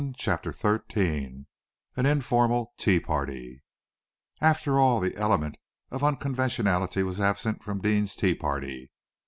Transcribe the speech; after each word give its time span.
CHAPTER 0.17 0.51
XIII 0.51 1.45
AN 1.95 2.05
INFORMAL 2.07 2.73
TEA 2.79 2.99
PARTY 3.01 3.61
After 4.41 4.79
all, 4.79 4.99
the 4.99 5.15
element 5.15 5.57
of 5.91 6.03
unconventionality 6.03 7.03
was 7.03 7.21
absent 7.21 7.61
from 7.63 7.81
Deane's 7.81 8.15
tea 8.15 8.33
party. 8.33 8.89